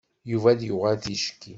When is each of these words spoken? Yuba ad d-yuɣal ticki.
Yuba 0.31 0.47
ad 0.51 0.57
d-yuɣal 0.59 0.97
ticki. 1.03 1.49